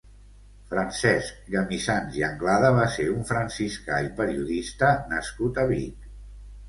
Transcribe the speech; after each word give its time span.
Francesc 0.69 1.43
Gamissans 1.55 2.17
i 2.21 2.25
Anglada 2.29 2.71
va 2.77 2.87
ser 2.95 3.07
un 3.17 3.29
franciscà 3.33 4.01
i 4.09 4.13
periodista 4.23 4.91
nascut 5.13 5.61
a 5.65 5.71
Vic. 5.75 6.09